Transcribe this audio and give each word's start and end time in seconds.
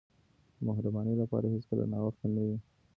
د 0.57 0.59
مهربانۍ 0.67 1.13
لپاره 1.21 1.45
هیڅکله 1.53 1.83
ناوخته 1.93 2.25
نه 2.35 2.41
وي. 2.47 2.57